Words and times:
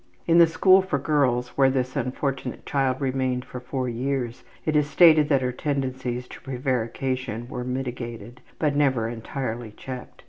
In 0.25 0.39
the 0.39 0.47
school 0.47 0.81
for 0.81 0.97
girls, 0.97 1.49
where 1.49 1.69
this 1.69 1.95
unfortunate 1.95 2.65
child 2.65 2.99
remained 2.99 3.45
for 3.45 3.59
four 3.59 3.87
years, 3.87 4.43
it 4.65 4.75
is 4.75 4.89
stated 4.89 5.29
that 5.29 5.43
her 5.43 5.51
tendencies 5.51 6.27
to 6.29 6.41
prevarication 6.41 7.47
were 7.47 7.63
mitigated, 7.63 8.41
but 8.57 8.75
never 8.75 9.07
entirely 9.07 9.69
checked. 9.71 10.19